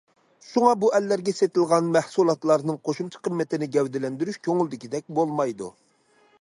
شۇڭا، 0.51 0.69
بۇ 0.83 0.87
ئەللەرگە 0.99 1.33
سېتىلغان 1.39 1.91
مەھسۇلاتلارنىڭ 1.97 2.81
قوشۇمچە 2.89 3.21
قىممىتىنى 3.29 3.71
گەۋدىلەندۈرۈش 3.79 4.43
كۆڭۈلدىكىدەك 4.49 5.11
بولمايدۇ. 5.21 5.73